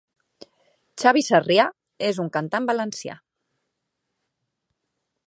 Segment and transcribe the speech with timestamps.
[1.01, 1.67] Xavi Sarrià
[2.07, 3.19] és un cantant valencià.